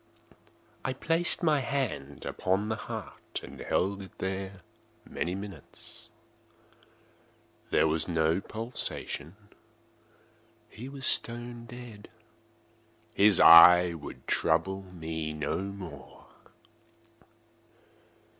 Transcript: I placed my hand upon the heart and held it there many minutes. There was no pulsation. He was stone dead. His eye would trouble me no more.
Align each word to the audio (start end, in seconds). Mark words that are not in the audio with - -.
I 0.83 0.93
placed 0.93 1.43
my 1.43 1.59
hand 1.59 2.25
upon 2.25 2.69
the 2.69 2.75
heart 2.75 3.41
and 3.43 3.59
held 3.59 4.01
it 4.01 4.17
there 4.17 4.61
many 5.07 5.35
minutes. 5.35 6.09
There 7.69 7.87
was 7.87 8.07
no 8.07 8.41
pulsation. 8.41 9.35
He 10.71 10.89
was 10.89 11.05
stone 11.05 11.67
dead. 11.67 12.09
His 13.13 13.39
eye 13.39 13.93
would 13.93 14.25
trouble 14.25 14.81
me 14.91 15.33
no 15.33 15.59
more. 15.59 16.25